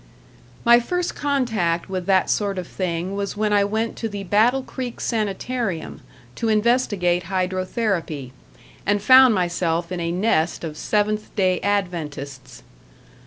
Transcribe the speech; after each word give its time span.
My 0.65 0.79
first 0.79 1.13
contact 1.13 1.87
with 1.87 2.07
that 2.07 2.27
sort 2.27 2.57
of 2.57 2.65
thing 2.67 3.13
was 3.13 3.37
when 3.37 3.53
I 3.53 3.63
went 3.63 3.95
to 3.97 4.09
the 4.09 4.23
Battle 4.23 4.63
Creek 4.63 4.99
Sanitarium 4.99 6.01
to 6.37 6.49
investigate 6.49 7.25
hydrotherapy, 7.25 8.31
and 8.83 8.99
found 8.99 9.35
myself 9.35 9.91
in 9.91 9.99
a 9.99 10.11
nest 10.11 10.63
of 10.63 10.75
Seventh 10.75 11.29
day 11.35 11.59
Adventists. 11.61 12.63